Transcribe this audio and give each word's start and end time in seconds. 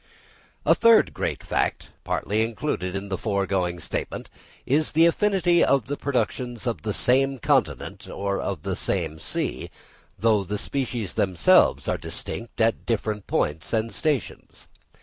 A 0.65 0.73
third 0.73 1.13
great 1.13 1.43
fact, 1.43 1.91
partly 2.03 2.41
included 2.41 2.95
in 2.95 3.09
the 3.09 3.19
foregoing 3.19 3.79
statement, 3.79 4.31
is 4.65 4.93
the 4.93 5.05
affinity 5.05 5.63
of 5.63 5.85
the 5.85 5.95
productions 5.95 6.65
of 6.65 6.81
the 6.81 6.91
same 6.91 7.37
continent 7.37 8.09
or 8.09 8.39
of 8.41 8.63
the 8.63 8.75
same 8.75 9.19
sea, 9.19 9.69
though 10.17 10.43
the 10.43 10.57
species 10.57 11.13
themselves 11.13 11.87
are 11.87 11.99
distinct 11.99 12.59
at 12.59 12.87
different 12.87 13.27
points 13.27 13.73
and 13.73 13.93
stations. 13.93 14.67